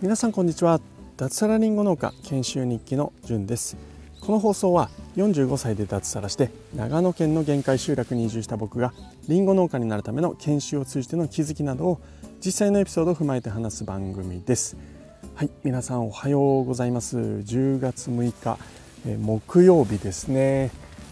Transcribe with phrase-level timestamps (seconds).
[0.00, 0.80] 皆さんこんにちは。
[1.16, 3.76] 脱サラリンゴ農家研修日記のじゅんです。
[4.20, 8.94] この放送は45歳で脱サラして長野県の限界集落に移住した僕が
[9.28, 12.00] リンゴ農家になるための研修を通じての気づきなどを
[12.44, 14.76] 実際のエピソードを踏まえて話す番組です。
[15.34, 17.18] はい皆さんおはようございます。
[17.18, 18.58] 10月6日、
[19.06, 20.70] え木曜日ですね、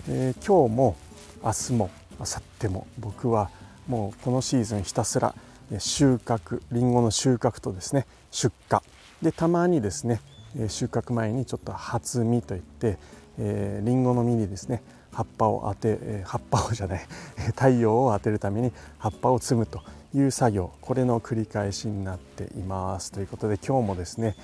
[0.09, 0.97] えー、今日も
[1.45, 3.51] 明日も明後日も僕は
[3.89, 5.35] もうこのシーズンひたすら
[5.79, 8.81] 収穫りんごの収穫とですね出荷。
[9.23, 10.21] でたまにですね
[10.69, 12.99] 収穫前にちょっと初実といって
[13.39, 17.07] えー、リンゴの実にですね葉っぱを当て、葉っぱをじゃない
[17.55, 19.83] 太陽を当てるために葉っぱを摘むと
[20.15, 23.11] いう作業これの繰り返しになっています。
[23.11, 24.37] ということで今日もですね、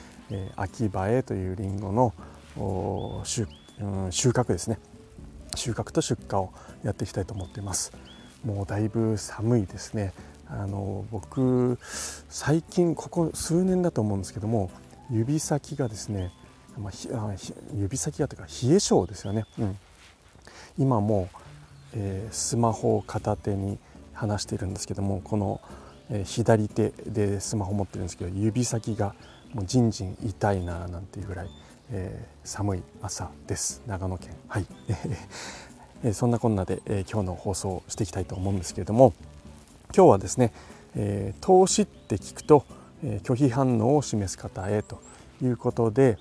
[0.56, 2.14] 秋葉えというリンゴの,、
[3.24, 3.46] 収
[4.30, 4.78] 穫ですね。
[5.54, 6.50] 収穫と出荷を
[6.82, 7.92] やっていきたいと思っています。
[8.44, 10.12] もうだいぶ寒いですね。
[10.50, 11.78] あの僕
[12.30, 14.70] 最近ここ数年だと思うんですけども
[15.10, 16.32] 指先がですね
[16.78, 17.32] まあ、
[17.74, 19.78] 指先がというか冷え性ですよね、うん、
[20.78, 21.28] 今も、
[21.92, 23.78] えー、スマホを片手に
[24.12, 25.60] 話しているんですけどもこの、
[26.10, 29.14] えー、左手でスマホ持ってるんですけど指先が
[29.54, 31.48] もうじんじん痛いななんていうぐらい、
[31.90, 33.82] えー、寒い朝です。
[33.86, 34.34] 長野県。
[34.46, 34.66] はい、
[36.04, 39.14] え、そんなこんなで、えー、今日の放送をしていきたいと思うんですけれども
[39.94, 40.52] 今日はですね、
[40.96, 42.64] え、投資って聞くと、
[43.02, 45.00] え、拒否反応を示す方へと
[45.42, 46.18] いうことで、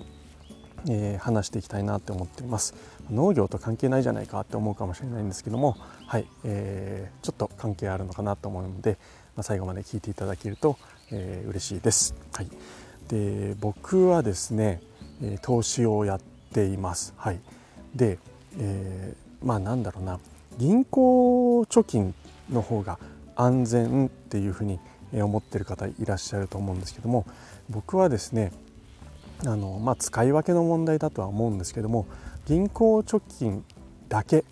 [0.88, 2.74] え、話していきたいなって思っています。
[3.10, 5.76] 農業と関係ないじゃないかって思うかもしれないんですけども
[6.06, 8.98] はい、えー、ちょっと関係あるのかなと思うので、
[9.36, 10.78] まあ、最後まで聞いていただけると、
[11.10, 12.50] えー、嬉しいです、はい、
[13.08, 14.82] で僕はですね、
[15.42, 16.20] 投資をやっ
[16.52, 17.12] ています。
[17.16, 17.40] はい。
[17.94, 18.18] で、
[18.58, 20.18] えまあなんだろうな。
[20.58, 22.14] 銀行貯金
[22.50, 22.98] の方が
[23.36, 24.80] 安全っていうふうに
[25.12, 27.24] 思ってる方いらっしゃると思うんですけども
[27.70, 28.52] 僕はですね
[29.46, 32.06] あの、まあ、使い分けの問題だとは思うんですけども
[32.46, 33.64] 銀行貯金
[34.08, 34.44] だけ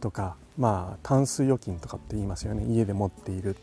[0.00, 2.66] とか、まあ、タンス預金とかって言いますよね。
[2.74, 3.56] 家で持っている、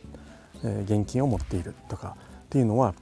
[0.63, 2.15] え、現金を持っているとか
[2.45, 2.95] っていうのは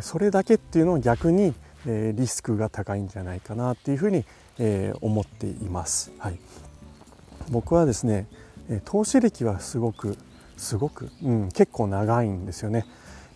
[0.00, 1.54] それだけっていうのは逆に、
[1.86, 4.24] え、リスクが高いんじゃないかなっていうふうに、
[4.58, 6.12] え、思っています。
[6.18, 6.38] はい、
[7.50, 8.26] 僕はですね
[8.84, 10.16] 投資歴はすごく
[10.56, 12.86] すごく、うん、結構長いんですよね。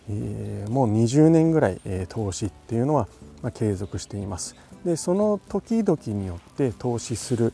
[0.09, 3.07] えー、もう20年ぐらい、えー、投資っていうのは
[3.41, 4.55] まあ、継続しています。
[4.85, 7.53] でその時々によって投資する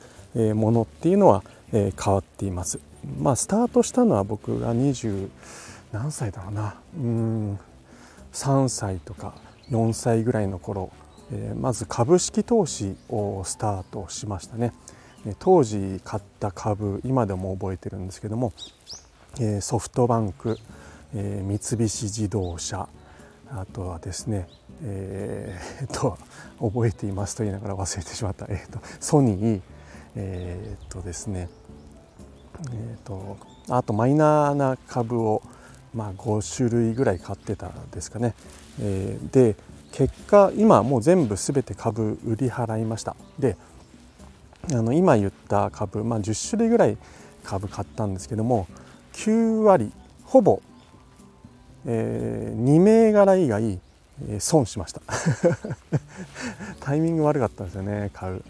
[0.55, 2.79] ものっていうのは変わっています。
[3.19, 5.29] まあスタートしたのは僕が20
[5.91, 6.75] 何歳だろうな。
[6.95, 7.59] うん
[8.33, 9.35] 3歳とか
[9.69, 10.91] 4歳ぐらいの頃
[11.55, 14.73] まず株式投資をスタートしましたね。
[15.39, 18.53] 当時買った株今でも覚えてるんですけども
[19.61, 20.57] ソフトバンク
[21.13, 22.87] 三菱自動車
[23.49, 24.47] あとはですね
[24.85, 26.17] えー、と
[26.59, 29.61] 覚えていますと言いながら忘れてしまった、えーと、ソニー
[30.15, 31.49] えー、っとですね
[32.71, 33.37] えーと、
[33.69, 35.41] あとマイナーな株を、
[35.93, 38.35] まあ、5種類ぐらい買ってたんですかね、
[38.79, 39.55] え、で
[39.91, 43.15] 結果今もう全部全て株売り払いました。
[43.39, 43.57] で
[44.71, 46.97] あの今言った株、まあ、10種類ぐらい
[47.43, 48.67] 株買ったんですけども
[49.13, 49.91] 9割
[50.23, 50.61] ほぼ、
[51.85, 53.79] えー、2銘柄以外
[54.29, 55.01] え損しました。
[56.79, 58.43] タイミング悪かったんですよね買う、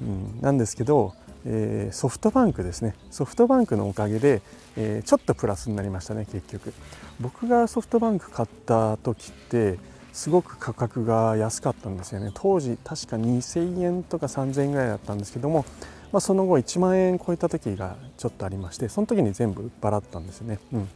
[0.00, 1.14] うん、なんですけど、
[1.44, 2.94] えー、ソフトバンクですね。
[3.10, 4.42] ソフトバンクのおかげで、
[4.76, 6.72] えー、ちょっとプラスになりましたね結局。
[7.20, 9.78] 僕がソフトバンク買った時って
[10.12, 12.30] すごく価格が安かったんですよね。
[12.34, 15.64] 当時確か2000円とか3000円ぐらいだったんですけども、
[16.12, 20.88] まあ、その後1万円超えた時がちょっとありましてその時に全部売っ払ったんですよね、うん、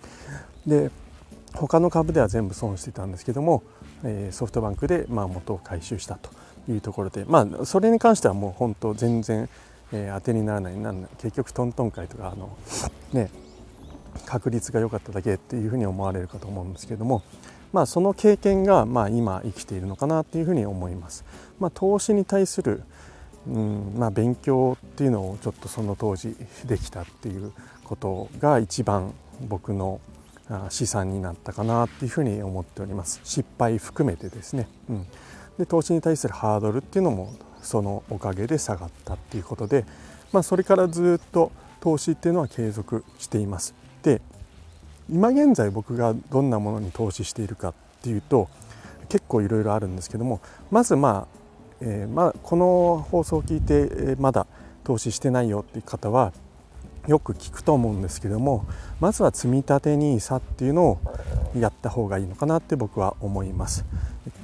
[0.66, 0.90] で
[1.52, 3.62] 他の株では全部損してたんですけども
[4.32, 6.30] ソフトバンクでま元を回収したと
[6.70, 9.48] いうところで、まあ、それに関してはもう本当全然、
[9.90, 10.76] 当てにならない。
[10.76, 12.56] な結局トントン会とかあの、
[13.12, 13.30] ね、
[14.26, 17.22] 確率が良かっただけっていうふうに思われるかと思うんですけども、
[17.74, 21.24] まあ、その経験がまあ今生きているのかなっていうふうに思います。
[21.58, 22.84] まあ、投資に対する
[23.46, 26.34] うんまあ、勉強っていうのをちょっとその当時
[26.64, 27.52] できたっていう
[27.84, 29.12] ことが一番
[29.42, 30.00] 僕の
[30.70, 33.20] 資産になったかなっていうふうに思っております。
[33.24, 35.06] 失敗含めてですね、うん、
[35.58, 39.84] で投資に対するハードルっていうのもそのおかげで下がったっていうことで、
[40.32, 43.74] まあ、それからずっと投資っていうのは継続しています。
[44.02, 44.22] で
[45.10, 48.48] 今現在僕がどんなものに投資しているかっていうと
[49.08, 50.40] 結構いろいろあるんですけども
[50.70, 51.38] まずまあ、
[51.80, 54.46] えー、まあこの放送を聞いてまだ
[54.82, 56.32] 投資してないよっていう方は
[57.06, 58.64] よく聞くと思うんですけども
[58.98, 61.00] まずは積み立て NISA っていうのを
[61.56, 63.84] やった方がいいのかなって僕は思います。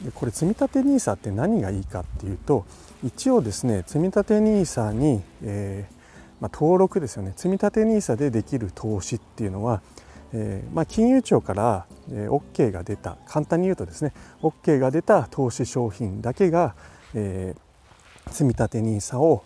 [0.05, 2.67] でこれ積み立て NISA って何がいいかっていうと
[3.03, 5.95] 一応ですね積み立て NISA に、えー、
[6.41, 7.33] まあ、登録ですよね。
[7.37, 9.83] 積み立て NISA でできる投資っていうのは、
[10.33, 14.13] えー、まあ、金融庁から、えー、OK が出た簡単に言うとですね
[14.43, 16.75] OK が出た投資商品だけが、
[17.15, 17.55] え
[18.31, 19.45] 積み立て NISA を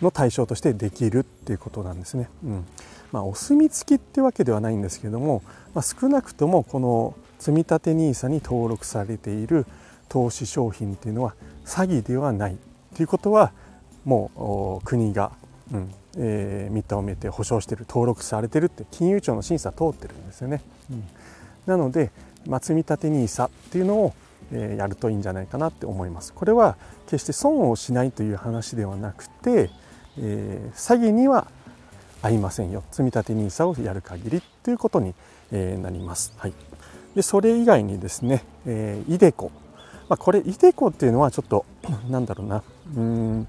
[0.00, 2.30] の対象としてできるっていうことなんですね。
[2.44, 2.66] うん
[3.12, 5.42] まあ、お墨付きってわけではないんですけども、
[5.74, 9.66] まあ、少なくともこの積立 NISA に登録されている
[10.08, 11.34] 投資商品っていうのは
[11.64, 12.56] 詐欺ではない
[12.96, 13.52] ということは
[14.04, 15.32] もう国が、
[15.72, 20.62] うんえー、認めて保証している登録されてるって金融庁の審査通ってるんですよね。
[20.90, 21.04] うん、
[21.66, 22.10] なので、
[22.46, 24.14] まあ、積立 NISA っていうのを
[24.52, 26.32] えやるといいんじゃないかなって思います。
[26.32, 26.76] これは
[27.06, 29.70] 決して損をしないという話ではなくて、
[30.18, 31.46] えー、詐欺には
[32.22, 35.14] 合いませんよ積立 NISA をやる限りということに、
[35.52, 36.32] えー、なります。
[36.36, 36.52] はい、
[37.14, 39.50] でそれ以外にですね、えー、イデコ、
[40.08, 41.64] まあ、これイデコっていうのはちょっと
[42.08, 42.62] なんだろうな
[42.96, 43.48] うん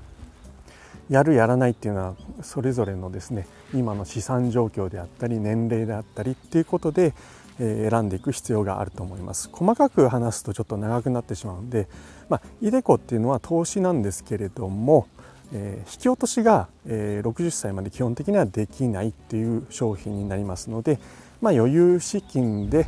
[1.12, 7.14] やるやらないっていうのはそれぞれのですね今の資産状況であったり年齢であったりっていうことで、
[7.58, 11.88] 選んでいく必要があると思います細かく話すとちょっと長くなってしまうので、
[12.28, 15.08] まあ、イデコっていうのは投資なんですけれども、
[15.54, 21.00] えー、引き落としが、えー、60歳まで基本的にはできないっていう商品になりますので、
[21.40, 22.88] まあ、余裕資金で、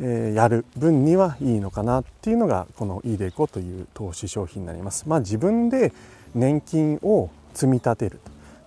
[0.00, 5.06] えー、やる分にはいいのかなっていうのがこの iDeCo という投資商品になります。
[5.06, 5.92] まあ、自分で
[6.34, 8.20] 年金を積み立てる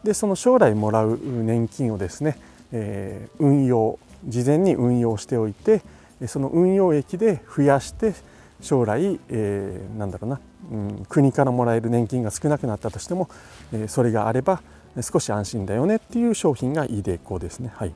[0.04, 2.38] でその将来もらう年金をですね、
[2.72, 5.82] えー、運用事前に運用しておいて
[6.28, 8.14] その運用益で増やして
[8.62, 10.40] 将来、えー、なんだろうな、
[10.72, 13.30] うん、国からもらえる年金が少なくなったとしても、
[13.74, 14.62] えー、それがあれば
[15.02, 17.72] 少し安心だよねっていう商品が iDeCo ですね。
[17.76, 17.94] はい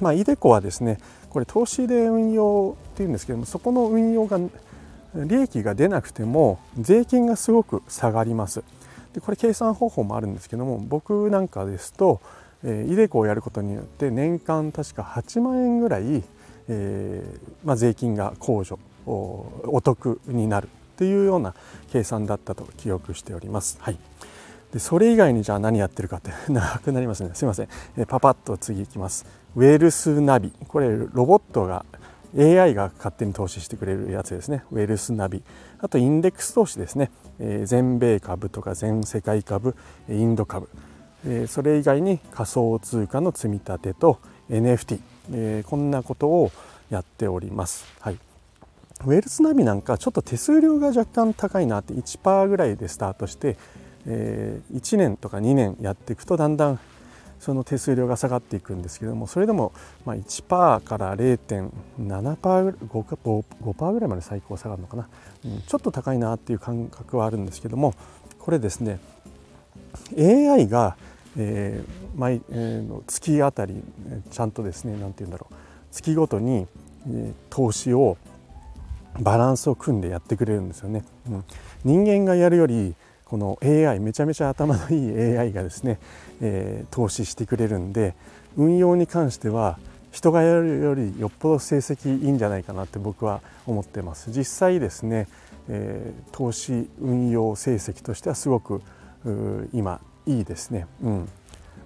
[0.00, 0.98] まあ、iDeCo はですね
[1.28, 4.38] これ投資で運用っていうんですけどもそこの運用が
[5.14, 8.62] 利益が出なくても税金がすごく下がります。
[9.14, 12.20] でこれ計算方法もあるんですけども僕なんかですと、
[12.62, 16.22] えー、iDeCo をやることによって年間確か8万円ぐらい、
[16.68, 20.68] えーまあ、税金が控除お得になるっ
[20.98, 21.54] ていうような
[21.90, 23.78] 計算だったと記憶しております。
[23.80, 23.98] はい、
[24.72, 27.30] でそれ以外にじゃあ何やってるかって 長くなりますね。
[27.34, 29.24] すいません、えパパッと次いきます。
[29.56, 30.52] ウェルスナビ。
[30.68, 31.86] これロボットが
[32.36, 34.64] AI が勝手に投資してくれるやつですね。
[34.70, 35.42] ウェルスナビ。
[35.78, 39.76] あとインデックス投資ですね、えー、全米株とか全世界株
[40.08, 40.68] インド株、
[41.26, 44.18] えー、それ以外に仮想通貨の積み立てと
[44.50, 45.00] NFT、
[45.32, 46.50] えー、こんなことを
[46.90, 47.86] やっております。
[48.00, 48.18] はい。
[49.04, 53.56] ウェルスナビなんかちょっと手数料が若干高いなって1%ぐらいでスタートして、
[54.06, 56.80] え、1年とか2年やっていくとだんだん
[57.40, 59.72] その手数料が下がっていくんですけどもそれでも
[60.04, 65.08] まあ1%から0.7% 5%, ぐらいまで最高下がるのかな、
[65.44, 67.94] うん、ちょっと高いなっていう感覚はあるんですけども
[68.38, 68.98] これですね
[70.18, 70.96] AI が、
[71.36, 73.82] えー毎えー、月あたり
[74.30, 75.54] ちゃんとですね何て言うんだろう。
[75.90, 76.66] 月ごとに、
[77.08, 78.18] え、投資を
[79.20, 81.04] バランスを組んでやってくれるんですよね。
[81.28, 81.44] うん、
[81.84, 82.94] 人間がやるより
[83.28, 85.98] この AI めちゃめちゃ頭のいい AI がですね、
[86.40, 88.14] えー、投資してくれるんで
[88.56, 89.78] 運用に関しては
[90.10, 94.30] 人がやるよりよっぽど成績いいんじゃないかなって僕は思ってます。
[94.30, 95.28] 実際ですね、
[95.68, 98.82] えー、投資運用成績としてはすごく
[99.72, 101.28] 今いいですね、うん。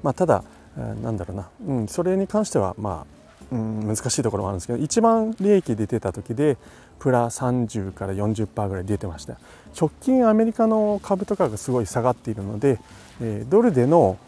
[0.02, 0.44] まあ、ただ
[0.76, 3.21] なんだろうな、うん、それに関してはまあ
[3.52, 6.56] うん、難しいところもあるんですけど一番利益出てた時で
[6.98, 9.36] プラ30から40%ぐらい出てました。
[9.78, 12.78] 直近アメリカの株とかがすごい下がっているので、
[13.20, 14.18] えドルでの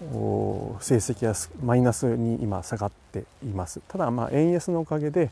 [0.80, 3.80] 成績はマイナスに今下がっています。
[3.86, 5.30] ただま円安のおかげで、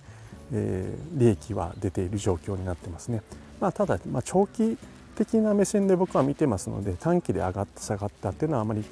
[0.52, 3.22] え、利益は出ている状況になってますね、
[3.60, 4.78] まあ、ただ、ま、長期
[5.16, 8.84] 的な目線で僕は見てますので短期で上がった下がったっていうのはあまり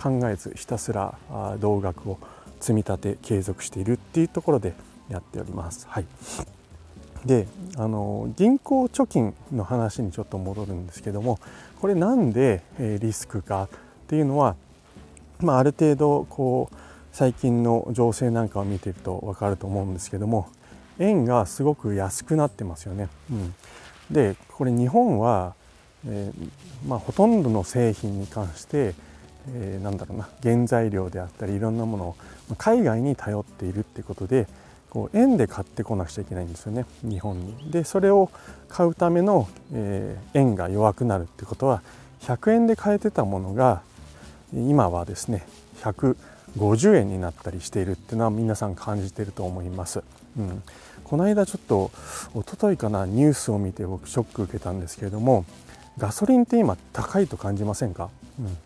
[0.00, 1.18] 考えずひたすら
[1.58, 2.18] 同額を
[2.60, 4.74] 積み立て継続しているっていうところで
[5.08, 5.86] やっております。
[5.88, 6.06] はい、
[7.24, 7.46] で
[7.76, 11.38] あの銀行貯金の話にちょっと戻るんですけども
[11.80, 13.68] これなんで、リスクかっ
[14.08, 14.56] ていうのは、
[15.40, 16.76] まあ、ある程度こう
[17.12, 20.48] 最近の情勢なんかを見ていると分かると思うんですけども
[20.98, 23.08] 円がすごく安くなってますよね。
[23.30, 23.54] うん、
[24.10, 25.54] でこれ日本は、
[26.06, 26.50] えー、
[26.88, 28.94] まあ、ほとんどの製品に関して
[29.54, 32.16] えー、なんだろうな原材料であったりいろんなものを
[32.58, 34.46] 海外に頼っているっていうことで
[34.90, 37.70] こう円で買ってこなくちゃいけないんですよね日本に。
[37.70, 38.30] でそれを
[38.68, 41.82] 買うための、えー、円が弱くなるってことは
[42.22, 43.82] 100円で買えてたものが
[44.52, 45.46] 今はですね
[45.82, 50.02] 150円になったりしているっていうのは皆さん感じてると思います。
[50.38, 50.62] うん、
[51.04, 51.90] この間ちょっと
[52.34, 55.44] 一昨日かなニュースを見て僕ショック受けたんですけれども
[55.98, 58.56] ガソリンって今高いと感じませんか、うん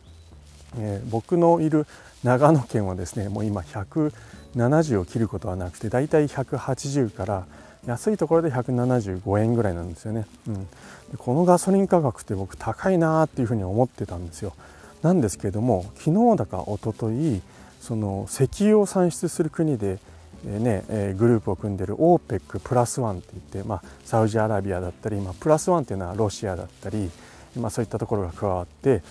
[0.79, 1.87] えー、僕のいる
[2.23, 7.47] 長野県はですねもう今170を切ることはなくてだいたい180から
[7.87, 10.69] 安いところで175円ぐらいなんですよね、うん、
[11.17, 14.55] このガソリン価格って僕高いなーっていうふうに思ってたんですよ。
[15.03, 17.41] なんですけれども昨日だか一昨日
[17.81, 19.99] その石油を産出する国で、
[20.47, 27.11] えー、ねえー、グループを組んでる OPEC プラスワンって言って、まあ、サウジアラビアだったり、まあ、プラスワンっていうのはロシアだったり、
[27.59, 29.03] まあ、そういったところが加わって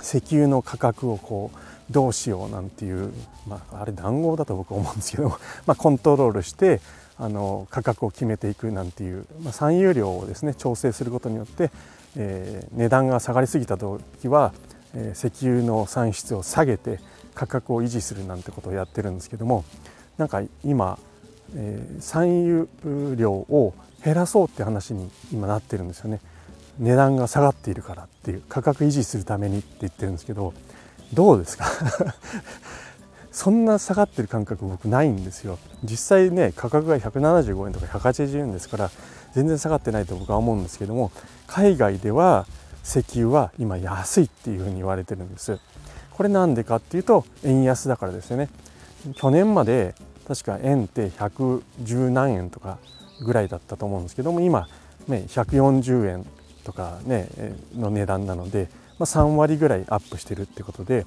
[0.00, 1.58] 石油の価格をこう
[1.90, 3.12] どうしようなんていう、
[3.46, 5.28] まあ、あれ談合だと僕は思うんですけど、
[5.66, 6.80] まあ、コントロールして
[7.18, 11.70] あの価格を決めていくなんていう、まあ、産油量をですね調整することによって、
[12.16, 14.52] えー、値段が下がりすぎた時は、
[14.94, 17.00] えー、石油の産出を下げて
[17.34, 19.64] 価格を維持するなんてことをやってるんですけども
[20.16, 20.98] なんか今、
[21.54, 23.74] えー、産油量を
[24.04, 26.20] 減らそうって話に今なってるんですよね。
[26.78, 30.52] 値段が下がっているからっていう価格維持するためにって言ってるんですけど
[31.12, 31.66] どうですか？
[33.30, 35.58] そんな下がってる感覚僕ないんですよ。
[35.82, 38.90] 実際ね価格が175円とか180円ですから
[39.34, 41.10] 全然下がってないと僕は思うんですけども
[41.46, 42.46] 海外では
[42.84, 45.58] 石油は今安いっていうふうに言われてるんです。
[46.12, 48.48] これなんでかっていうと円安だからですよね。
[49.16, 49.94] 去年まで
[50.28, 52.78] 確か円って110何円とか
[53.24, 54.68] ぐらいだったと思うんですけども今
[55.08, 56.26] ね140円
[56.64, 57.28] とかね
[57.76, 58.68] の値段なので、
[58.98, 61.06] まあ、3割ぐらいアップしてるってことで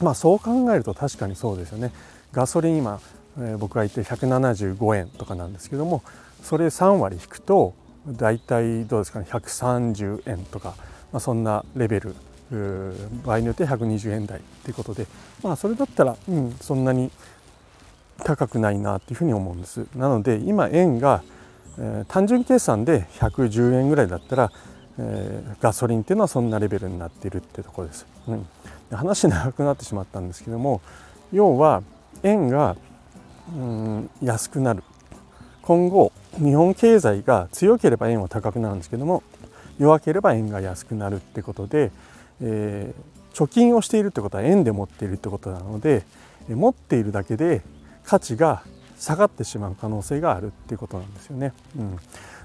[0.00, 1.92] まあそう考えると確かにそうですよね。
[2.32, 3.00] ガソリン今、
[3.40, 6.02] え、僕が言って175円とかなんですけども
[6.42, 7.74] それ3割引くと
[8.06, 10.74] 大体どうですかね130円とか、
[11.12, 12.14] まあ、そんなレベル
[13.24, 15.06] 場合によって120円台っていうことで
[15.42, 17.10] まあそれだったら、うん、そんなに
[18.24, 19.86] 高くないなっていうふうに思うんです。
[19.94, 21.22] なので今円が、
[21.78, 24.52] えー、単純計算で110円ぐらいだったら、
[24.98, 28.46] えー、ガソリンっていうのはそんなレベルになっているってところです、うん、
[28.90, 30.80] 話長くなってしまったんですけども
[31.32, 31.82] 要は
[32.22, 32.76] 円が
[33.54, 34.82] うん安くなる。
[35.62, 39.22] 今後日本経済が強ければ円は高くなるんですけども
[39.78, 41.90] 弱ければ円が安くなるってことで、
[42.40, 46.04] えー、貯金をしているってことは円で持っているってことなので
[46.48, 47.60] 持っているだけで
[48.04, 48.62] 価値が
[48.98, 51.52] 下がってしまう可能性があるっていうことなんですよね。
[51.78, 51.98] うん、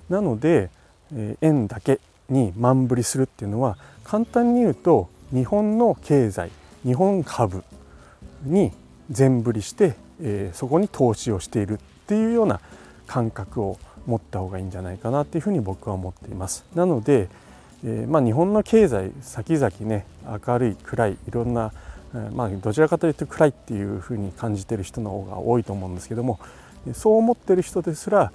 [0.09, 0.69] なので、
[1.13, 6.51] えー、円だけに満振りするっていうのは簡単に言うと日本の経済
[6.83, 7.63] 日本株
[8.43, 8.71] に
[9.09, 12.59] 全振りして、えー、そこに投資をしているっていうような
[13.07, 16.65] 感覚を持った方がいいんじゃないかなっていうふうに僕は思っています。
[16.75, 17.29] なので、
[17.85, 20.05] えー、まあ、日本の経済先々ね
[20.47, 21.71] 明るい暗いいろんな、
[22.33, 26.39] まあ、どちらかというと暗いっていうふうに感じてる人の方が多いと思うんですけども
[26.93, 28.31] そう思ってる人ですら、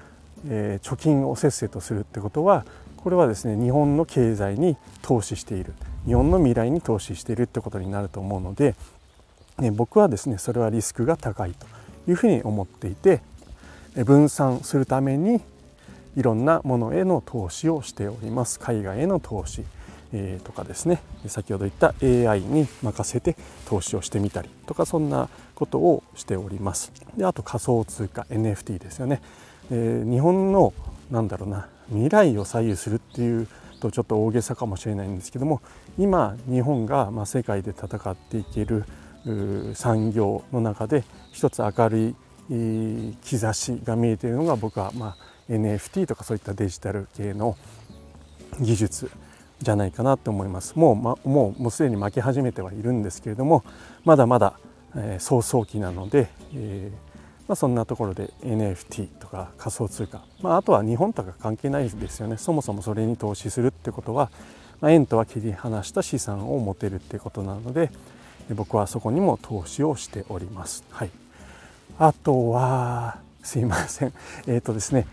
[0.49, 2.65] え貯金をせっせとするってことは
[2.97, 5.75] これはですね日本の経済に投資している
[6.07, 8.75] 日本の未来に投資しているってことになると思うので、
[9.59, 11.67] ね、僕はですねそれはリスクが高いと
[12.11, 13.21] いうふうに思っていて
[14.05, 15.41] 分散するために
[16.17, 18.59] いろんなものへの投資をしております。
[18.59, 19.65] 海外への投資、
[20.12, 21.03] えー、とかですね。
[21.27, 23.37] 先ほど言った AI に任せて
[23.67, 26.93] 投資をしてみたりとかそんなことをしております。
[27.17, 29.21] であと仮想通貨 NFT ですよね、
[29.71, 30.73] えー、日本の
[31.11, 33.49] なんだろうな未来を左右するっていう
[33.81, 35.62] とちょっと大げさかもしれないんですけども
[35.99, 38.85] 今日本がま世界で戦っていける
[39.75, 42.15] 産業の中で一つ明る
[42.50, 45.17] い兆しが見えているのが僕はま
[45.49, 47.57] NFT とかそういったデジタル系の
[48.61, 49.11] 技術。
[49.61, 50.77] じゃないかなと思います。
[50.77, 53.65] もう,、ま、もうもうすでに負け始めてはいるんですけれども
[54.05, 54.55] まだまだ、
[54.97, 57.09] えー、早々期なので、えー
[57.49, 62.37] まあ、そんなところで NFT とか仮想通貨、まあ、あとは日本とか関係ないですよね。
[62.37, 64.31] そもそもそれに投資するってことは、
[64.81, 67.91] まあ、円とは切り離した資産を持てるってことなので
[68.55, 70.85] 僕はそこにも投資をしております。
[70.91, 71.11] はい、
[71.99, 74.12] あとはすいません。
[74.47, 75.07] えっ、ー、とですね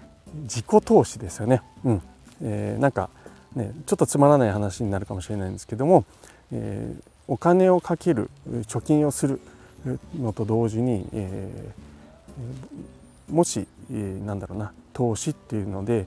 [0.43, 1.61] 自己投資ですよね。
[1.85, 2.01] うん。
[2.41, 3.09] えー、なんか
[3.55, 6.05] ねちょっとつまらない話になるかもしれないんですけども、
[6.51, 8.29] えー、お金をかける
[8.67, 9.39] 貯金をする
[10.19, 11.85] のと同時に、えー
[13.29, 16.05] もし、えなんだろうな投資っていうので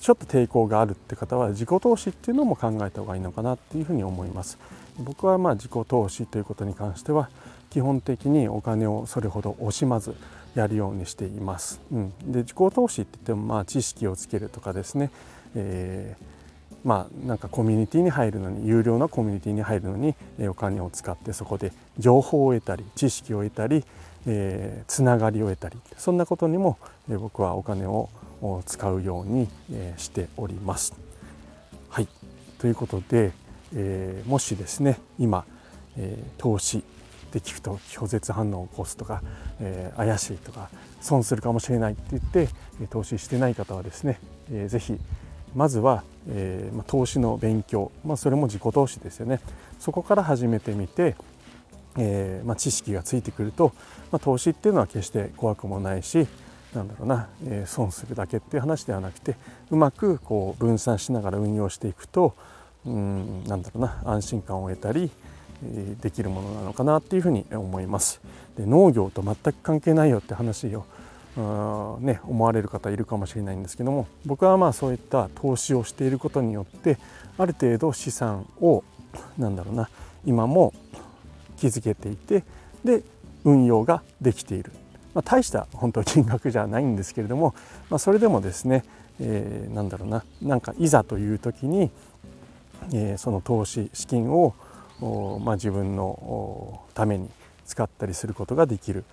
[0.00, 4.58] ちょっと抵抗があるって方は自己投資っていうのも考えた方がいいのかなっていうふうに思います。
[4.98, 7.30] 僕はまあ自己投資ということに関しては
[7.70, 10.16] 基本的にお金をそれほど惜しまず
[10.56, 15.12] やるようにしています、うん、で自己投資って言ってもまあ知識をつけるとかですね、
[15.54, 16.16] え
[16.84, 20.14] まあなんかコミュニティに入るのに有料なコミュニティに入るのに
[20.48, 23.84] お金を使ってそこで情報を得たり知識を得たり、
[24.26, 28.08] えー、つながりを得たりそんなことにも僕はお金を
[28.66, 29.48] 使うように
[29.96, 30.94] しております。
[31.88, 32.08] はい
[32.58, 33.32] ということで、
[33.74, 35.44] えー、もしですね今、
[35.96, 36.82] えー、投資っ
[37.30, 39.22] て聞くと拒絶反応を起こすとか、
[39.60, 40.68] えー、怪しいとか
[41.00, 42.48] 損するかもしれないって言って
[42.90, 44.18] 投資してない方はですね、
[44.50, 44.98] えー、ぜひ
[45.54, 49.40] まずは、えま、投資の勉強、まあ、それも自己投資ですよね
[49.78, 51.16] そこから始めてみて、
[51.96, 53.72] えま、知識がついてくると、
[54.10, 56.26] ま、投資っていうのは決して怖くもないし
[56.74, 59.36] なんだろうな、え、損するだけっていう話ではなくて
[59.70, 62.34] うまくこう分散しながら運用していくと
[62.86, 65.10] うんなんだろうな安心感を得たり
[66.00, 68.20] できるものなのかなっていうふうに思います。
[68.56, 70.84] で農業と全く関係ないよって話を
[72.00, 76.98] ね、思われる方いるかもしれないんですけども僕はまあそういった投資をしていることによって
[77.36, 78.82] ある程度資産を
[79.38, 79.88] なんだろうな
[80.24, 80.74] 今も
[81.56, 82.42] 築けていて
[82.84, 83.04] で
[83.44, 84.72] 運用ができている、
[85.14, 87.54] まあ、大した本当金額じゃないんですけれども、
[87.88, 88.84] まあ、それでもですね、
[89.20, 91.90] えー、なんだろうななんかいざという時に、
[92.92, 94.54] えー、その投資資金を
[95.00, 97.30] まあ、自分のために
[97.64, 99.04] 使ったりすることができる。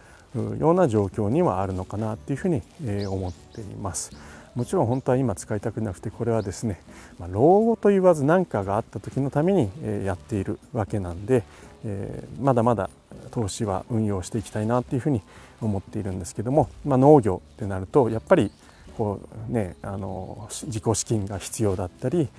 [0.60, 2.62] ような状況にはあるのかなっていうふうに
[3.08, 4.12] 思っています。
[4.56, 6.82] もちろん本当は今使いたくなくてこれはですね、
[7.20, 9.70] まあ、老後と言わず何かがあった時のために
[10.06, 11.44] やっているわけなんで、
[11.84, 12.90] え、まだまだ
[13.32, 15.22] 投資は運用していきたいなっていうふうに
[15.62, 18.50] 思っているんですけども、まあ、農業ってなるとやっぱり
[18.98, 22.30] こうねあの自己資金が必要だったり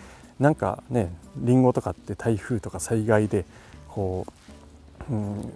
[0.40, 3.44] なんかねりんごとかって台風とか災害で
[3.88, 4.26] こ
[5.10, 5.52] う、うん、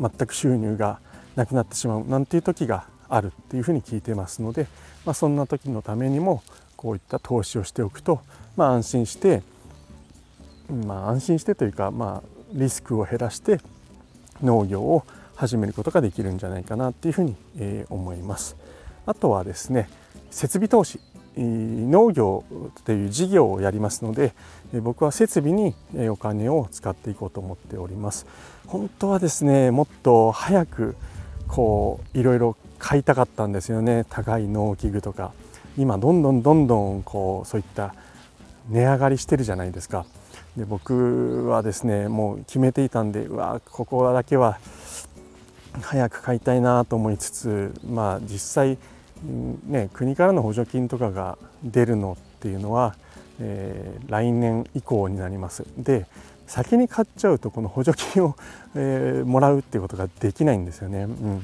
[0.00, 1.00] 全く収入が
[1.36, 4.66] なくなってしまうなんていう時があるっていうふうに聞いてますので、
[5.04, 6.42] まあ、そんな時のためにも
[6.76, 8.20] こういった投資をしておくと、
[8.56, 9.42] まあ、安心して、
[10.84, 13.60] まあ、安心してというか、まあ、リスクを減らして
[14.42, 15.04] 農業を
[15.36, 18.56] 始めることができるんじゃないかなっていうふうに、えー、思います。
[19.04, 19.88] あとはですね
[20.30, 21.00] 設備投資
[21.38, 22.44] 農業
[22.84, 24.32] という事業をやりますので
[24.82, 25.74] 僕は設備に
[26.08, 28.26] お金を使っていこうと思っております
[28.66, 30.96] 本当はですねもっと早く
[31.48, 34.04] こういろいろ買いたかったんですよね。
[34.08, 35.32] 高い農機具とか。
[35.78, 37.94] 今どんどんどんどんこうそういった
[38.70, 40.06] 値上がりしてるじゃないですか。
[40.56, 44.58] で僕はですねもう決めていたんでうわここだけは
[45.82, 48.78] 早く買いたいなと思いつつまあ実際
[49.66, 52.94] ね、国からの補助金とかが出るのっていうのは、
[53.40, 55.64] えー、来年以降になります。
[55.78, 56.06] で
[56.46, 58.36] 先に買っちゃうとこの補助金を、
[58.74, 61.04] えー、もらうっていうことができないんですよね。
[61.04, 61.42] うん、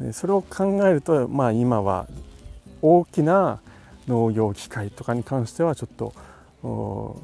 [0.00, 2.06] でそれを考えると、まあ、今は
[2.82, 3.60] 大きな
[4.06, 6.12] 農業機械とかに関してはちょっと
[6.62, 7.16] 我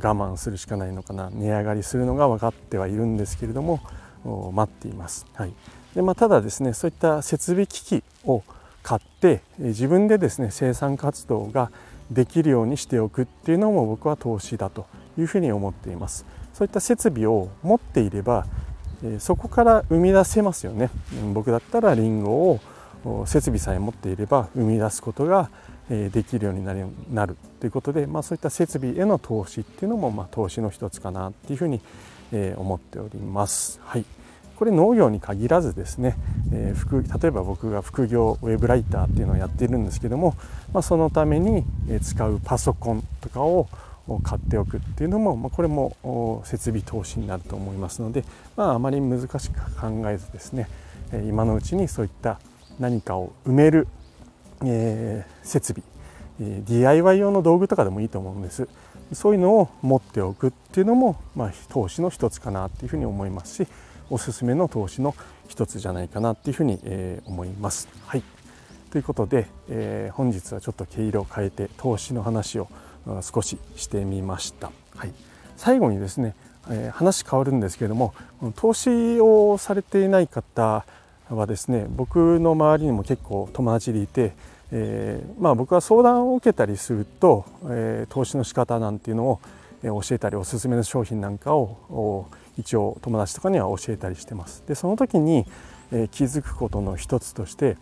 [0.00, 3.80] 慢するしかないのかな値上がりするのが分かってはいるんですけれども
[4.52, 5.26] 待っています。
[5.34, 5.54] はい
[5.94, 8.42] でまあ、ただですねそういった設備機器を
[8.82, 11.70] 買って自分でですね生産活動が
[12.10, 14.86] できるようにしておくっていうのも僕は投資だと
[15.18, 18.46] いうふうに思っていますそういった設備を持っていれば
[19.18, 20.90] そこから生み出せますよね
[21.32, 22.60] 僕だったらリンゴ
[23.04, 25.50] を設備さえ持っていれば生み出すことが
[25.88, 31.80] できるようになるということで、まあ、そういった設備への投資っていうのもまあ投資の一つかなっていうふうに
[32.56, 33.80] 思っております。
[33.82, 34.04] はい
[34.62, 36.14] これ農業に限らずですね、
[36.52, 40.36] え、副例えば僕が副業ウェブライターっていうのをやっているんですけども、
[40.72, 41.64] まあ、そのために
[42.00, 43.68] 使うパソコンとかを
[44.08, 48.24] を買っておくっていうのも、まあ、これも設備投資になると思いますので、
[48.56, 50.68] まあ、あまり難しく考えずですね
[51.28, 52.40] 今のうちにそういった
[52.78, 53.86] 何かを埋める、
[54.64, 55.74] えー、設
[56.38, 58.68] 備 DIY 用の道具とかでもいいと思うんです
[59.12, 63.68] そういうのを持っておくっていうのも、まあ、投資の一つかなっていうふうに思いますし
[64.10, 65.14] おすすめの投資の
[65.48, 67.88] 一つじゃないかなっていうふうに、えー、思います。
[68.06, 68.22] はい
[68.92, 72.68] ということで、えー、本日はちょっと毛色を変えて投資の話を
[73.22, 74.70] 少ししてみました。
[74.96, 75.12] はい、
[75.56, 76.34] 最後にですね、
[76.70, 78.14] えー、話変わるんですけれども
[78.56, 80.84] 投資をされていない方
[81.28, 84.32] はですね僕の周りにも結構友達でいて、
[84.70, 89.40] えー、まあ、僕は相談を受けたりすると、え投資の仕方なんていうのを
[89.82, 92.26] 教えたりおすすめの商品なんかを
[92.58, 94.62] 一応友達とかには教えたりしてます。
[94.66, 95.46] でその時に、
[95.90, 97.76] え気づくことの一つとして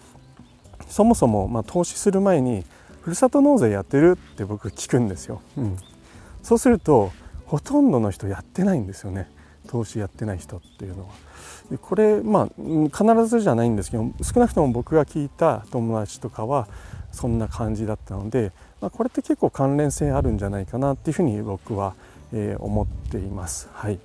[0.89, 2.65] そもそも、ま、投資する前に
[3.03, 5.41] ふるさと納税やってるって僕聞くんですよ。
[5.57, 5.77] うん、
[6.43, 7.13] そうすると
[7.47, 9.29] ほとんどの人やってないんですよね。
[9.69, 11.09] 投資やってない人っていうのは。
[11.71, 16.69] でこれまあ必ずじゃないんですけど少なくとも僕が聞いた友達とかは
[17.13, 21.95] そんな感じだったので、まあ、これって結構関連性あるんじゃないかなっていうふうに僕は、
[22.33, 23.69] えー、思っています。
[23.73, 23.99] はい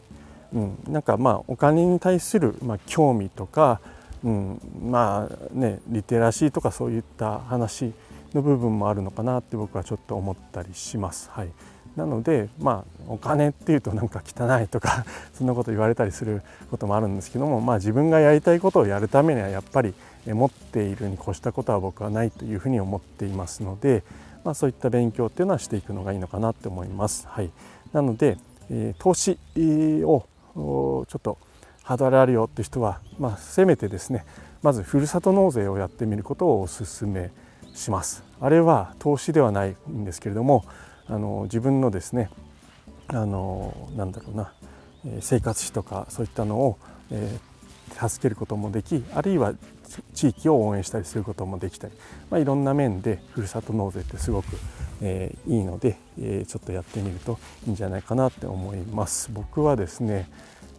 [0.53, 3.81] うん、なんかまあお金に対する、まあ、興味とか、
[4.23, 7.93] うん、まあねリテラシーとかそういった話
[8.35, 11.29] の部分もあるのかなって僕はちょっと思ったりします。
[11.31, 11.49] はい、
[11.95, 19.93] なのでまあお金っていうとなんか汚いとか そんなこと言われたりすることもあるんですけども、まあ、自分がやりたいことをやるためにはやっぱり
[20.27, 24.03] 持っているに越したことは僕はないというふうに思っていますので、
[24.43, 27.27] まあ、そういった勉強っていうのはしていくのがいいのかなって思います。
[27.27, 27.51] はい、
[27.93, 28.37] なので、
[28.69, 29.37] えー、投資
[30.03, 31.37] をちょっと
[31.83, 34.25] ハードルあるよって人は、まあ、せめてですね
[34.63, 37.29] まずふるさと納税をやってみることをお勧め
[37.75, 38.24] します。
[38.39, 40.65] あれは投資ではないんですけれども
[41.07, 42.29] あの自分のですね
[43.07, 44.53] あのなんだろうな
[45.21, 46.77] 生活費とかそういったのを、
[47.11, 49.53] えー、助けることもできあるいは
[50.13, 51.93] 地域を応援したりすることもできたり、
[52.29, 54.57] まあ、いろんな面でふるさと納税ってすごく、
[55.01, 59.29] えー、いいので、えー、ちょっとやってみるといいんじゃないかなって思います。
[59.31, 60.27] 僕はですね、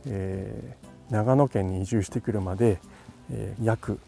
[0.06, 2.78] えー、長野県に移住してくるまで、
[3.30, 4.00] え、約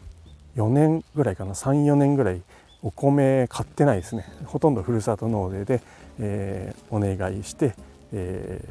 [0.55, 2.41] 4年ぐらいかな34年ぐらい
[2.81, 4.25] お米買ってないですね。
[4.45, 5.81] ほとんどふるさと納税で、
[6.19, 7.75] えー、お願いして、
[8.13, 8.63] え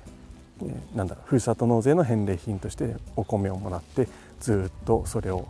[0.62, 4.08] ー、なんだふるさと納税の返礼品としてお米をもらって
[4.40, 5.46] ずっとそれを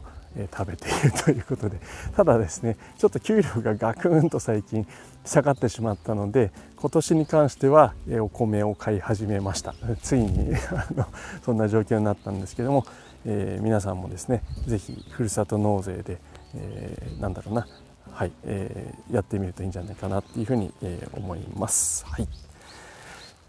[0.53, 1.79] 食べているということで。
[2.17, 4.87] ただですねちょっと給料がガクンと最近
[5.25, 9.75] 下がってしまったので今年に関してはお米を買い始めました。
[10.03, 10.55] ついに
[11.45, 12.85] そんな状況になったんですけども、
[13.25, 16.19] えー、皆さんもですね是非ふるさと納税で、
[16.55, 17.67] えー、なんだろうな
[18.19, 22.05] はい、えー、やってみるといいんじゃないかなっていうふうに、えー、思います。
[22.05, 22.27] はい、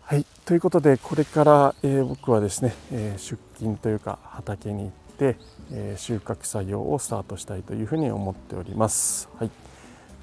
[0.04, 5.38] はい、ということでこれから、えー、僕はですね、え出勤というか畑に行って、
[5.72, 9.28] え収穫作業をスタートしたいというふうに思っております。
[9.40, 9.52] はい、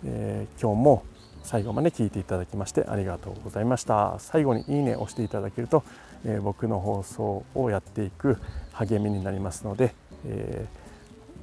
[0.05, 1.03] えー今日も
[1.43, 4.15] 最後まで聞いていただきましてありがとうございました。
[4.21, 5.83] 最後にいいねを押していただけると、
[6.25, 8.39] え僕の放送をやっていく
[8.75, 9.93] 励みになりますので、
[10.25, 10.86] えー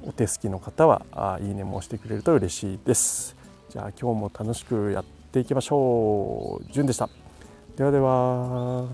[0.06, 3.36] お手すきの方はあいいねも押してくれると嬉しいです。
[3.70, 6.72] じゃあ今日も楽しくやっていきましょう。
[6.72, 7.08] じゅんでした。
[7.76, 8.86] ではでは。